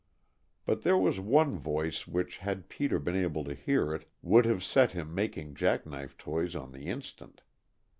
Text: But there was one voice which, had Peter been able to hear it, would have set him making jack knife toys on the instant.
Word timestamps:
But 0.65 0.81
there 0.81 0.97
was 0.97 1.19
one 1.19 1.59
voice 1.59 2.07
which, 2.07 2.39
had 2.39 2.69
Peter 2.69 2.97
been 2.97 3.15
able 3.15 3.43
to 3.43 3.53
hear 3.53 3.93
it, 3.93 4.09
would 4.23 4.45
have 4.45 4.63
set 4.63 4.93
him 4.93 5.13
making 5.13 5.53
jack 5.53 5.85
knife 5.85 6.17
toys 6.17 6.55
on 6.55 6.71
the 6.71 6.87
instant. 6.87 7.43